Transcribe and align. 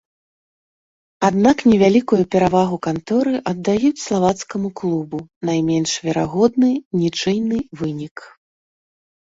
Аднак 1.27 1.57
невялікую 1.71 2.19
перавагу 2.35 2.77
канторы 2.89 3.35
аддаюць 3.53 4.01
славацкаму 4.07 4.69
клубу, 4.83 5.19
найменш 5.51 5.91
верагодны 6.09 6.71
нічыйны 7.05 7.57
вынік. 7.85 8.17